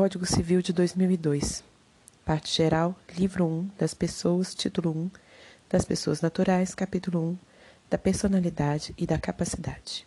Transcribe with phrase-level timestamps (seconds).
[0.00, 1.62] Código Civil de 2002.
[2.24, 5.10] Parte geral, livro 1 das pessoas, título 1
[5.68, 7.38] das pessoas naturais, capítulo 1
[7.90, 10.06] da personalidade e da capacidade.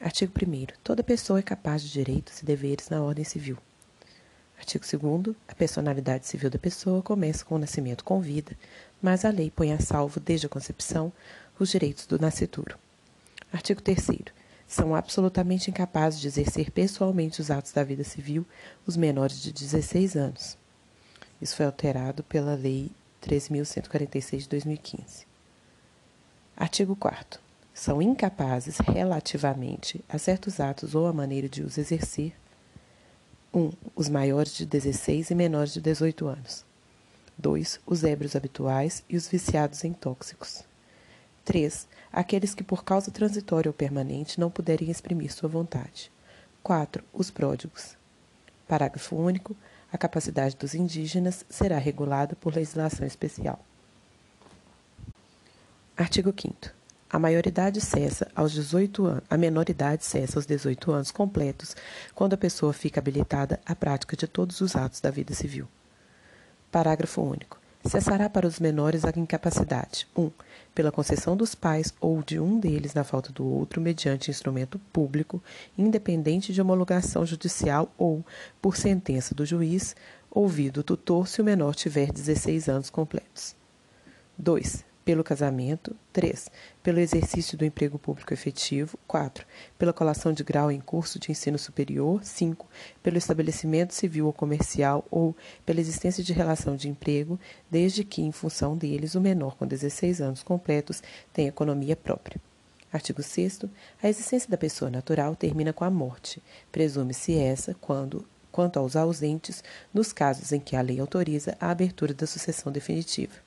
[0.00, 3.56] Artigo 1 Toda pessoa é capaz de direitos e deveres na ordem civil.
[4.58, 8.58] Artigo 2 A personalidade civil da pessoa começa com o nascimento com vida,
[9.00, 11.12] mas a lei põe a salvo desde a concepção
[11.56, 12.76] os direitos do nascituro.
[13.52, 13.96] Artigo 3
[14.66, 18.44] são absolutamente incapazes de exercer pessoalmente os atos da vida civil
[18.86, 20.58] os menores de 16 anos.
[21.40, 22.90] Isso foi alterado pela Lei
[23.22, 25.26] 3.146 de 2015.
[26.56, 27.40] Artigo 4.
[27.74, 32.32] São incapazes relativamente a certos atos ou a maneira de os exercer
[33.52, 33.60] 1.
[33.60, 36.64] Um, os maiores de 16 e menores de 18 anos.
[37.38, 37.80] 2.
[37.86, 40.64] Os ébrios habituais e os viciados em tóxicos.
[41.46, 41.88] 3.
[42.12, 46.12] Aqueles que, por causa transitória ou permanente, não puderem exprimir sua vontade.
[46.62, 47.02] 4.
[47.14, 47.96] Os pródigos.
[48.68, 49.56] Parágrafo único.
[49.90, 53.64] A capacidade dos indígenas será regulada por legislação especial.
[55.96, 56.76] Artigo 5
[57.08, 61.76] a maioridade cessa aos 18 anos, a menoridade cessa aos 18 anos completos,
[62.14, 65.68] quando a pessoa fica habilitada à prática de todos os atos da vida civil.
[66.70, 67.58] Parágrafo único.
[67.88, 70.22] Cessará para os menores a incapacidade: 1.
[70.22, 70.30] Um,
[70.74, 75.42] pela concessão dos pais ou de um deles na falta do outro, mediante instrumento público,
[75.76, 78.24] independente de homologação judicial ou
[78.60, 79.94] por sentença do juiz,
[80.30, 83.54] ouvido o tutor se o menor tiver 16 anos completos.
[84.38, 85.94] 2 pelo casamento.
[86.12, 86.50] 3.
[86.82, 88.98] Pelo exercício do emprego público efetivo.
[89.06, 89.46] 4.
[89.78, 92.24] Pela colação de grau em curso de ensino superior.
[92.24, 92.66] 5.
[93.04, 95.34] Pelo estabelecimento civil ou comercial ou
[95.64, 97.38] pela existência de relação de emprego,
[97.70, 101.00] desde que, em função deles, o menor com 16 anos completos
[101.32, 102.40] tenha economia própria.
[102.92, 103.60] Artigo 6.
[104.02, 106.42] A existência da pessoa natural termina com a morte.
[106.72, 109.62] Presume-se essa quando quanto aos ausentes,
[109.92, 113.45] nos casos em que a lei autoriza a abertura da sucessão definitiva.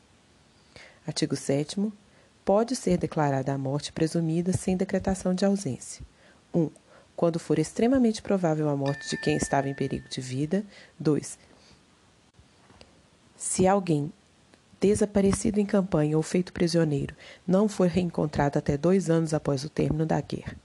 [1.10, 1.92] Artigo 7
[2.46, 6.06] Pode ser declarada a morte presumida sem decretação de ausência.
[6.54, 6.62] 1.
[6.62, 6.70] Um,
[7.16, 10.64] quando for extremamente provável a morte de quem estava em perigo de vida.
[11.00, 11.40] 2.
[13.36, 14.14] Se alguém
[14.80, 17.16] desaparecido em campanha ou feito prisioneiro
[17.46, 20.56] não for reencontrado até dois anos após o término da guerra.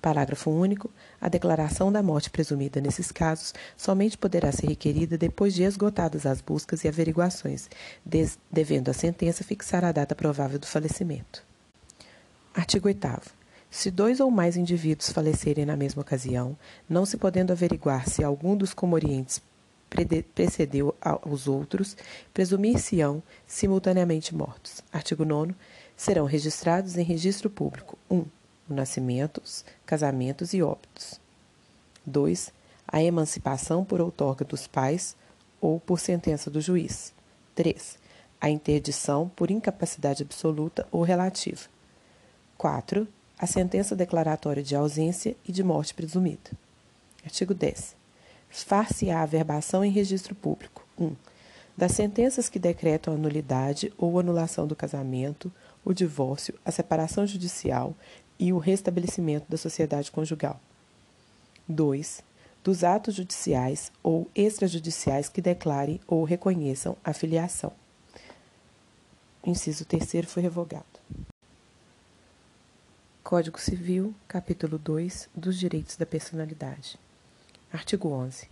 [0.00, 0.90] Parágrafo único.
[1.20, 6.40] A declaração da morte presumida nesses casos somente poderá ser requerida depois de esgotadas as
[6.40, 7.68] buscas e averiguações,
[8.50, 11.44] devendo a sentença fixar a data provável do falecimento.
[12.54, 13.08] Artigo 8.
[13.70, 18.56] Se dois ou mais indivíduos falecerem na mesma ocasião, não se podendo averiguar se algum
[18.56, 19.40] dos comorientes
[20.34, 21.96] precedeu aos outros,
[22.32, 24.82] presumir-se-ão simultaneamente mortos.
[24.92, 25.54] Artigo 9.
[25.96, 28.16] Serão registrados em registro público: 1.
[28.16, 28.26] Um,
[28.74, 31.20] nascimentos, casamentos e óbitos.
[32.06, 32.52] 2.
[32.86, 35.16] A emancipação por outorga dos pais
[35.60, 37.12] ou por sentença do juiz.
[37.54, 37.98] 3.
[38.40, 41.68] A interdição por incapacidade absoluta ou relativa.
[42.56, 43.06] 4.
[43.38, 46.50] A sentença declaratória de ausência e de morte presumida.
[47.24, 47.96] Artigo 10.
[48.48, 50.84] Far-se-á a averbação em registro público.
[50.98, 51.14] 1.
[51.76, 55.50] Das sentenças que decretam a nulidade ou anulação do casamento,
[55.84, 57.94] o divórcio, a separação judicial
[58.40, 60.58] e o restabelecimento da sociedade conjugal.
[61.68, 62.22] 2.
[62.64, 67.72] Dos atos judiciais ou extrajudiciais que declarem ou reconheçam a filiação.
[69.42, 70.84] O inciso 3 foi revogado.
[73.22, 76.98] Código Civil, capítulo 2 dos Direitos da Personalidade.
[77.70, 78.48] Artigo 11.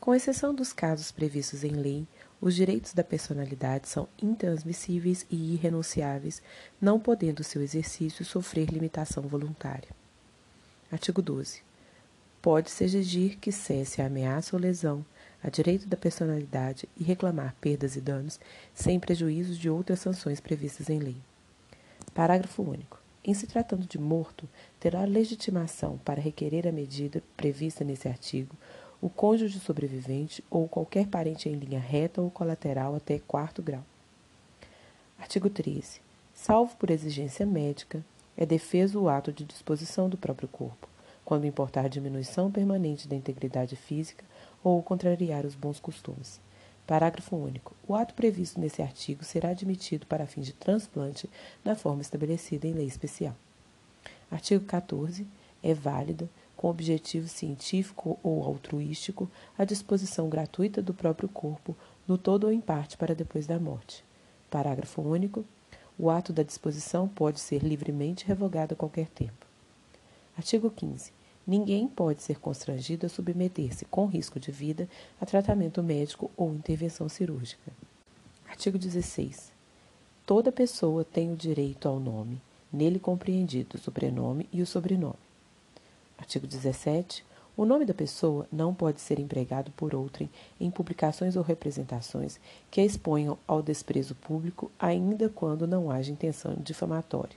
[0.00, 2.06] Com exceção dos casos previstos em lei,
[2.44, 6.42] os direitos da personalidade são intransmissíveis e irrenunciáveis,
[6.78, 9.88] não podendo seu exercício sofrer limitação voluntária.
[10.92, 11.62] Artigo 12.
[12.42, 15.02] Pode-se exigir que cesse a ameaça ou lesão
[15.42, 18.38] a direito da personalidade e reclamar perdas e danos
[18.74, 21.16] sem prejuízo de outras sanções previstas em lei.
[22.12, 23.00] Parágrafo único.
[23.24, 24.46] Em se tratando de morto,
[24.78, 28.54] terá legitimação para requerer a medida prevista nesse artigo
[29.04, 33.84] o cônjuge sobrevivente ou qualquer parente em linha reta ou colateral até quarto grau.
[35.18, 36.00] Artigo 13.
[36.32, 38.02] Salvo por exigência médica,
[38.34, 40.88] é defeso o ato de disposição do próprio corpo,
[41.22, 44.24] quando importar diminuição permanente da integridade física
[44.62, 46.40] ou contrariar os bons costumes.
[46.86, 47.76] Parágrafo único.
[47.86, 51.28] O ato previsto nesse artigo será admitido para fins de transplante
[51.62, 53.36] na forma estabelecida em lei especial.
[54.30, 55.26] Artigo 14.
[55.62, 62.44] É válida com objetivo científico ou altruístico, a disposição gratuita do próprio corpo, no todo
[62.44, 64.04] ou em parte, para depois da morte.
[64.50, 65.44] Parágrafo único.
[65.98, 69.46] O ato da disposição pode ser livremente revogado a qualquer tempo.
[70.36, 71.12] Artigo 15.
[71.46, 74.88] Ninguém pode ser constrangido a submeter-se, com risco de vida,
[75.20, 77.70] a tratamento médico ou intervenção cirúrgica.
[78.48, 79.52] Artigo 16.
[80.24, 82.40] Toda pessoa tem o direito ao nome,
[82.72, 85.14] nele compreendido o sobrenome e o sobrenome.
[86.18, 87.24] Artigo 17.
[87.56, 90.28] O nome da pessoa não pode ser empregado por outrem
[90.60, 92.40] em publicações ou representações
[92.70, 97.36] que a exponham ao desprezo público, ainda quando não haja intenção difamatória.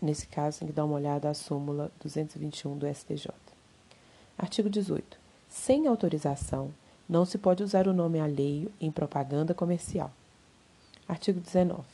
[0.00, 3.32] Nesse caso, tem que dar uma olhada à súmula 221 do STJ.
[4.38, 5.16] Artigo 18.
[5.48, 6.72] Sem autorização,
[7.08, 10.12] não se pode usar o nome alheio em propaganda comercial.
[11.08, 11.93] Artigo 19.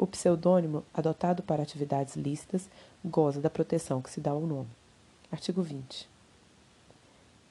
[0.00, 2.70] O pseudônimo adotado para atividades lícitas
[3.04, 4.70] goza da proteção que se dá ao nome.
[5.30, 6.08] Artigo 20.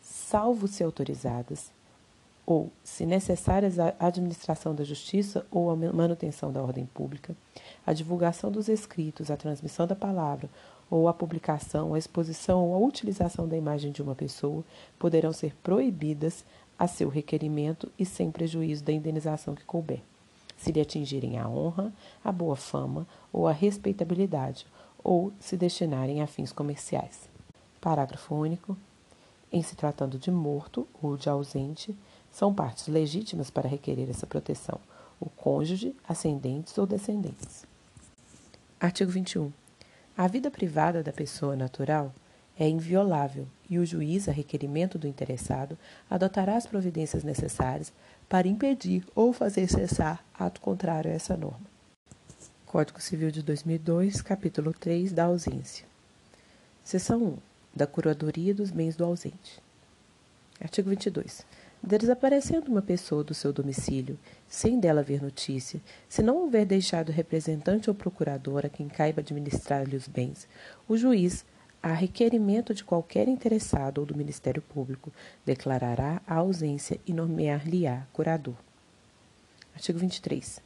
[0.02, 1.70] Salvo se autorizadas,
[2.48, 7.36] ou, se necessárias à administração da justiça ou à manutenção da ordem pública,
[7.86, 10.50] a divulgação dos escritos, a transmissão da palavra,
[10.90, 14.64] ou a publicação, a exposição ou a utilização da imagem de uma pessoa
[14.98, 16.44] poderão ser proibidas
[16.80, 20.02] a seu requerimento e sem prejuízo da indenização que couber,
[20.60, 21.92] se lhe atingirem a honra,
[22.24, 24.68] a boa fama ou a respeitabilidade,
[25.02, 27.30] ou se destinarem a fins comerciais.
[27.80, 28.78] Parágrafo único.
[29.52, 31.98] Em se tratando de morto ou de ausente,
[32.30, 34.80] são partes legítimas para requerer essa proteção,
[35.20, 37.66] o cônjuge, ascendentes ou descendentes.
[38.80, 39.52] Artigo 21.
[40.16, 42.14] A vida privada da pessoa natural
[42.60, 45.78] é inviolável e o juiz, a requerimento do interessado,
[46.10, 47.94] adotará as providências necessárias
[48.28, 51.66] para impedir ou fazer cessar ato contrário a essa norma.
[52.66, 55.86] Código Civil de 2002, capítulo 3 da ausência.
[56.84, 57.38] Seção 1.
[57.74, 59.62] Da curadoria dos bens do ausente.
[60.60, 61.46] Artigo 22.
[61.82, 64.20] Desaparecendo uma pessoa do seu domicílio,
[64.50, 65.80] sem dela haver notícia,
[66.10, 70.46] se não houver deixado representante ou procurador a quem caiba administrar-lhe os bens,
[70.90, 71.46] o juiz,
[71.82, 75.12] a requerimento de qualquer interessado ou do Ministério Público,
[75.46, 78.56] declarará a ausência e nomear-lhe-á curador.
[79.74, 80.62] Artigo 23.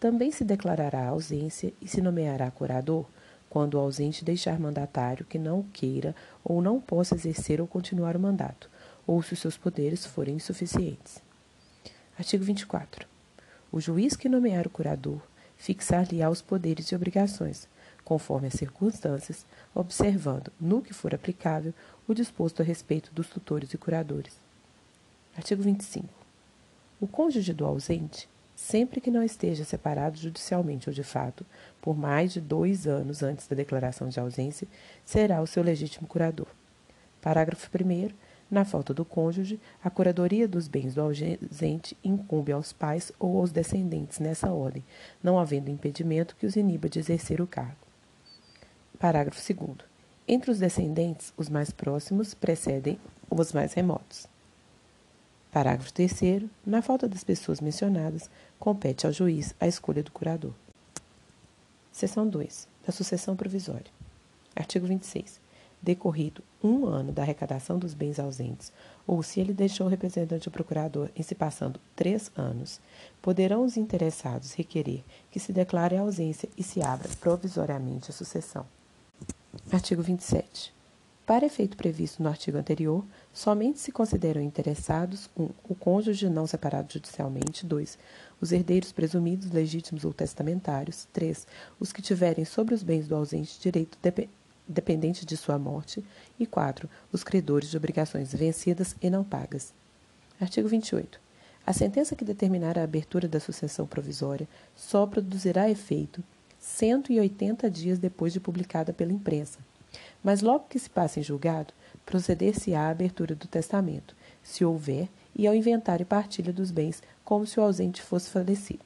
[0.00, 3.06] Também se declarará a ausência e se nomeará curador
[3.48, 6.14] quando o ausente deixar mandatário que não queira
[6.44, 8.68] ou não possa exercer ou continuar o mandato
[9.06, 11.22] ou se os seus poderes forem insuficientes.
[12.18, 13.06] Artigo 24.
[13.70, 15.20] O juiz que nomear o curador
[15.56, 17.68] fixar-lhe-á os poderes e obrigações,
[18.06, 19.44] conforme as circunstâncias,
[19.74, 21.74] observando, no que for aplicável,
[22.06, 24.38] o disposto a respeito dos tutores e curadores.
[25.36, 26.08] Artigo 25.
[27.00, 31.44] O cônjuge do ausente, sempre que não esteja separado judicialmente ou de fato,
[31.82, 34.68] por mais de dois anos antes da declaração de ausência,
[35.04, 36.46] será o seu legítimo curador.
[37.20, 38.10] Parágrafo 1.
[38.48, 43.50] Na falta do cônjuge, a curadoria dos bens do ausente incumbe aos pais ou aos
[43.50, 44.84] descendentes nessa ordem,
[45.20, 47.85] não havendo impedimento que os iniba de exercer o cargo.
[48.98, 49.76] Parágrafo 2.
[50.26, 52.98] Entre os descendentes, os mais próximos precedem
[53.30, 54.26] os mais remotos.
[55.52, 56.44] Parágrafo 3.
[56.64, 60.52] Na falta das pessoas mencionadas, compete ao juiz a escolha do curador.
[61.92, 62.66] Seção 2.
[62.86, 63.90] Da sucessão provisória.
[64.54, 65.40] Artigo 26
[65.86, 68.72] decorrido um ano da arrecadação dos bens ausentes,
[69.06, 72.80] ou se ele deixou o representante ou procurador em se passando três anos,
[73.22, 78.66] poderão os interessados requerer que se declare a ausência e se abra provisoriamente a sucessão.
[79.76, 80.72] Artigo 27.
[81.26, 85.42] Para efeito previsto no artigo anterior, somente se consideram interessados 1.
[85.42, 87.98] Um, o cônjuge não separado judicialmente, 2.
[88.40, 91.46] Os herdeiros presumidos, legítimos ou testamentários, 3.
[91.78, 93.98] Os que tiverem sobre os bens do ausente direito
[94.66, 96.02] dependente de sua morte,
[96.40, 96.88] e 4.
[97.12, 99.74] Os credores de obrigações vencidas e não pagas.
[100.40, 101.20] Artigo 28.
[101.66, 106.24] A sentença que determinar a abertura da sucessão provisória só produzirá efeito
[106.66, 109.60] 180 dias depois de publicada pela imprensa.
[110.22, 111.72] Mas logo que se passe em julgado,
[112.04, 117.46] proceder-se-á à abertura do testamento, se houver, e ao inventário e partilha dos bens, como
[117.46, 118.84] se o ausente fosse falecido.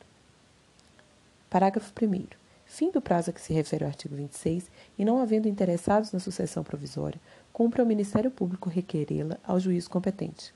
[1.49, 2.27] Parágrafo 1
[2.67, 6.21] fim do prazo a que se refere o artigo 26, e não havendo interessados na
[6.21, 7.21] sucessão provisória,
[7.53, 10.55] cumpre ao Ministério Público requerê-la ao juízo competente.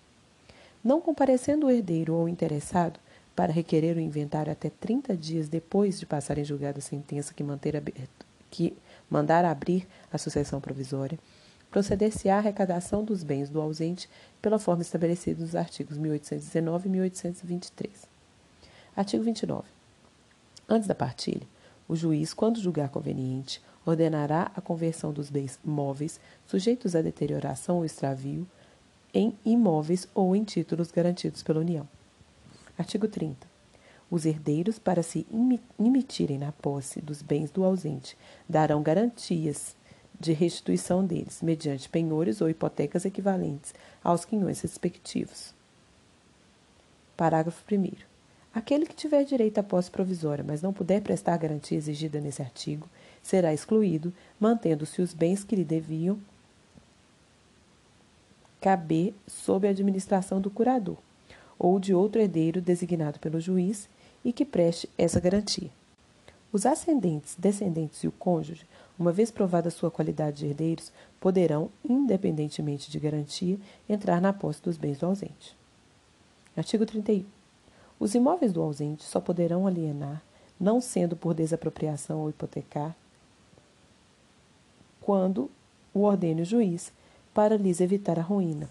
[0.83, 3.01] Não comparecendo o herdeiro ou interessado
[3.35, 7.43] para requerer o inventário até 30 dias depois de passar em julgado a sentença que,
[7.43, 8.77] manter aberto, que
[9.11, 11.19] mandar abrir a sucessão provisória,
[11.71, 14.09] proceder-se-á à arrecadação dos bens do ausente
[14.41, 18.07] pela forma estabelecida nos artigos 1819 e 1823.
[18.97, 19.65] Artigo 29.
[20.69, 21.47] Antes da partilha,
[21.89, 27.85] o juiz, quando julgar conveniente, ordenará a conversão dos bens móveis sujeitos a deterioração ou
[27.85, 28.47] extravio
[29.13, 31.87] em imóveis ou em títulos garantidos pela União.
[32.77, 33.47] Artigo 30.
[34.11, 35.27] Os herdeiros, para se
[35.79, 38.17] emitirem na posse dos bens do ausente,
[38.49, 39.77] darão garantias
[40.19, 45.55] de restituição deles, mediante penhores ou hipotecas equivalentes aos quinhões respectivos.
[47.17, 47.93] Parágrafo 1.
[48.53, 52.43] Aquele que tiver direito à posse provisória, mas não puder prestar a garantia exigida nesse
[52.43, 52.89] artigo,
[53.23, 56.19] será excluído, mantendo-se os bens que lhe deviam
[58.61, 60.99] caber sob a administração do curador
[61.59, 63.89] ou de outro herdeiro designado pelo juiz
[64.25, 65.71] e que preste essa garantia.
[66.53, 68.67] Os ascendentes, descendentes e o cônjuge,
[68.99, 73.59] uma vez provada sua qualidade de herdeiros, poderão, independentemente de garantia,
[73.89, 75.57] entrar na posse dos bens do ausente.
[76.57, 77.25] Artigo 31.
[77.99, 80.23] Os imóveis do ausente só poderão alienar,
[80.61, 82.95] não sendo por desapropriação ou hipotecar,
[85.01, 85.51] quando
[85.93, 86.93] o ordene o juiz,
[87.35, 88.71] para lhes evitar a ruína.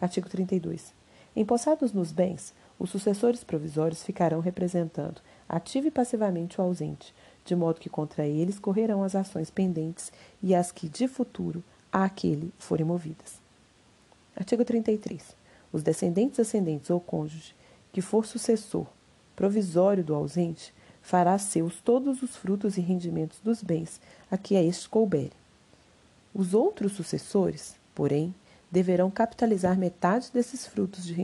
[0.00, 0.99] Artigo 32.
[1.34, 7.80] Empossados nos bens, os sucessores provisórios ficarão representando, ativa e passivamente, o ausente, de modo
[7.80, 13.40] que contra eles correrão as ações pendentes e as que, de futuro, àquele forem movidas.
[14.36, 15.36] Artigo 33.
[15.72, 17.54] Os descendentes, ascendentes ou cônjuge
[17.92, 18.86] que for sucessor
[19.40, 23.98] provisório do ausente fará seus todos os frutos e rendimentos dos bens
[24.30, 25.32] a que a este couberem.
[26.34, 28.34] Os outros sucessores, porém,
[28.70, 31.14] deverão capitalizar metade desses frutos de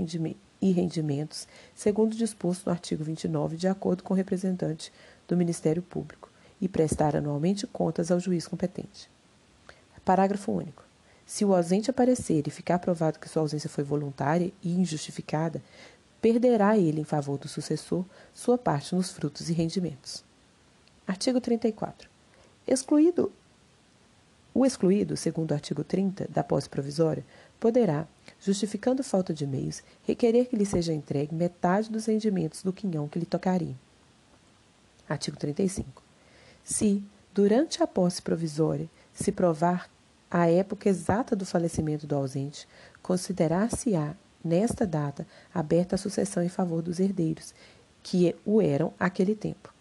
[0.61, 4.93] e rendimentos, segundo disposto no artigo 29, de acordo com o representante
[5.29, 9.11] do Ministério Público, e prestar anualmente contas ao juiz competente.
[10.07, 10.85] Parágrafo único.
[11.27, 15.61] Se o ausente aparecer e ficar provado que sua ausência foi voluntária e injustificada,
[16.23, 20.25] perderá ele em favor do sucessor sua parte nos frutos e rendimentos.
[21.05, 22.09] Artigo 34.
[22.67, 23.33] Excluído
[24.59, 27.23] o excluído, segundo o artigo 30 da posse provisória,
[27.61, 28.09] poderá,
[28.41, 33.19] justificando falta de meios, requerer que lhe seja entregue metade dos rendimentos do quinhão que
[33.19, 33.75] lhe tocaria.
[35.07, 36.03] Artigo 35.
[36.65, 39.91] Se, durante a posse provisória, se provar
[40.31, 42.67] a época exata do falecimento do ausente,
[43.03, 47.55] considerar-se-á, nesta data, aberta a sucessão em favor dos herdeiros,
[48.03, 49.75] que o eram àquele tempo.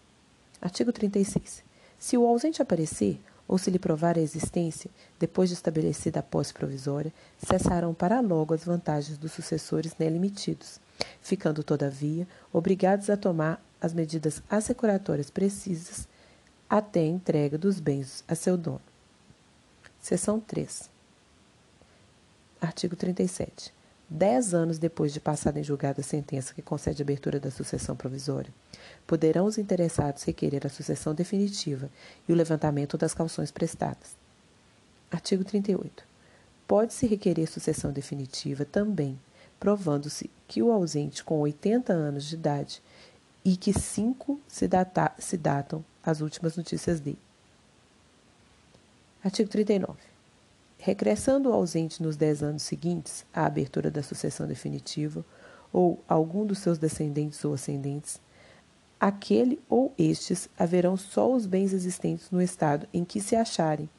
[0.60, 1.64] Artigo 36.
[1.98, 3.18] Se o ausente aparecer,
[3.48, 8.54] ou se lhe provar a existência, depois de estabelecida a posse provisória, cessarão para logo
[8.54, 10.80] as vantagens dos sucessores nele emitidos,
[11.22, 16.08] ficando, todavia, obrigados a tomar as medidas assecuratórias precisas
[16.68, 18.80] até a entrega dos bens a seu dono.
[20.00, 20.90] Seção 3.
[22.60, 23.75] Artigo 37.
[24.08, 27.96] Dez anos depois de passada em julgado a sentença que concede a abertura da sucessão
[27.96, 28.54] provisória,
[29.04, 31.90] poderão os interessados requerer a sucessão definitiva
[32.28, 34.16] e o levantamento das calções prestadas.
[35.10, 36.04] Artigo 38.
[36.68, 39.18] Pode-se requerer sucessão definitiva também,
[39.58, 42.80] provando-se que o ausente com 80 anos de idade
[43.44, 47.18] e que cinco se, data, se datam as últimas notícias dele.
[49.24, 50.15] Artigo 39
[50.86, 55.24] regressando o ausente nos dez anos seguintes à abertura da sucessão definitiva,
[55.72, 58.20] ou algum dos seus descendentes ou ascendentes,
[59.00, 63.90] aquele ou estes haverão só os bens existentes no estado em que se acharem,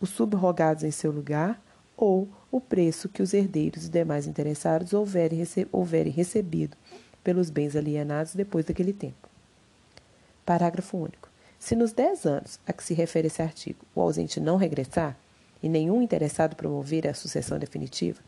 [0.00, 1.62] os subrogados em seu lugar,
[1.94, 6.74] ou o preço que os herdeiros e demais interessados houverem, rece houverem recebido
[7.22, 9.28] pelos bens alienados depois daquele tempo.
[10.46, 11.28] Parágrafo único.
[11.58, 15.18] Se nos dez anos a que se refere esse artigo o ausente não regressar,
[15.64, 18.20] e nenhum interessado promover a sucessão definitiva,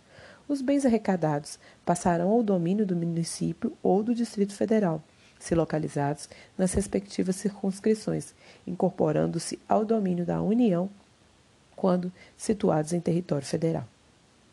[0.48, 5.02] os bens arrecadados passarão ao domínio do município ou do Distrito Federal,
[5.38, 8.32] se localizados nas respectivas circunscrições,
[8.66, 10.88] incorporando-se ao domínio da União
[11.76, 13.86] quando situados em território federal.